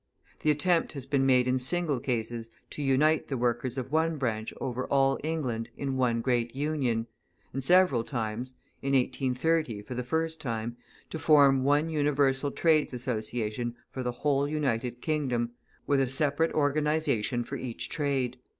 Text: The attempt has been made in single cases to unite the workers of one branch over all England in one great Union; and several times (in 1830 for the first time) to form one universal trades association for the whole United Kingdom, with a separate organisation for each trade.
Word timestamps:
The 0.39 0.49
attempt 0.49 0.93
has 0.93 1.05
been 1.05 1.27
made 1.27 1.47
in 1.47 1.59
single 1.59 1.99
cases 1.99 2.49
to 2.71 2.81
unite 2.81 3.27
the 3.27 3.37
workers 3.37 3.77
of 3.77 3.91
one 3.91 4.17
branch 4.17 4.51
over 4.59 4.87
all 4.87 5.19
England 5.23 5.69
in 5.77 5.95
one 5.95 6.21
great 6.21 6.55
Union; 6.55 7.05
and 7.53 7.63
several 7.63 8.03
times 8.03 8.55
(in 8.81 8.93
1830 8.93 9.83
for 9.83 9.93
the 9.93 10.01
first 10.03 10.41
time) 10.41 10.75
to 11.11 11.19
form 11.19 11.63
one 11.63 11.87
universal 11.91 12.49
trades 12.49 12.95
association 12.95 13.75
for 13.89 14.01
the 14.01 14.11
whole 14.11 14.47
United 14.49 15.01
Kingdom, 15.01 15.51
with 15.85 15.99
a 15.99 16.07
separate 16.07 16.53
organisation 16.53 17.43
for 17.43 17.57
each 17.57 17.87
trade. 17.87 18.37